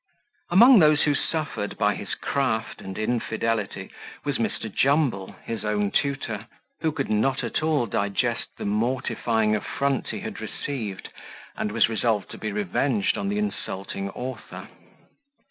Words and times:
Among 0.49 0.79
those 0.79 1.03
who 1.03 1.13
suffered 1.13 1.77
by 1.77 1.93
his 1.93 2.15
craft 2.15 2.81
and 2.81 2.97
infidelity 2.97 3.91
was 4.23 4.39
Mr. 4.39 4.67
Jumble, 4.73 5.33
his 5.45 5.63
own 5.63 5.91
tutor, 5.91 6.47
who 6.81 6.91
could 6.91 7.11
not 7.11 7.43
at 7.43 7.61
all 7.61 7.85
digest 7.85 8.47
the 8.57 8.65
mortifying 8.65 9.55
affront 9.55 10.07
he 10.07 10.21
had 10.21 10.41
received, 10.41 11.09
and 11.55 11.71
was 11.71 11.87
resolved 11.87 12.31
to 12.31 12.39
be 12.39 12.51
revenged 12.51 13.15
on 13.15 13.29
the 13.29 13.37
insulting 13.37 14.09
author. 14.09 14.69